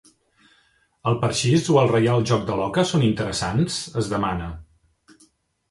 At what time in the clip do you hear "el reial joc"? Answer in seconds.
1.83-2.49